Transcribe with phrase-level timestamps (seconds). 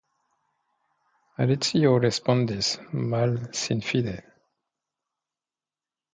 [1.45, 2.71] Alicio respondis
[3.13, 4.17] malsinfide.